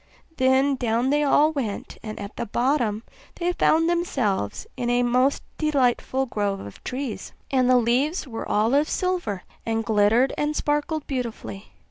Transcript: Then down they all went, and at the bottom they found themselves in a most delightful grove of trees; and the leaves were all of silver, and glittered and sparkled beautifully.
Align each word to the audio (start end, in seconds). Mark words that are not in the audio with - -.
Then 0.37 0.77
down 0.77 1.11
they 1.11 1.21
all 1.21 1.51
went, 1.51 1.99
and 2.01 2.19
at 2.19 2.35
the 2.35 2.47
bottom 2.47 3.03
they 3.35 3.51
found 3.53 3.87
themselves 3.87 4.65
in 4.75 4.89
a 4.89 5.03
most 5.03 5.43
delightful 5.59 6.25
grove 6.25 6.59
of 6.59 6.83
trees; 6.83 7.33
and 7.51 7.69
the 7.69 7.77
leaves 7.77 8.27
were 8.27 8.49
all 8.49 8.73
of 8.73 8.89
silver, 8.89 9.43
and 9.63 9.85
glittered 9.85 10.33
and 10.39 10.55
sparkled 10.55 11.05
beautifully. 11.05 11.73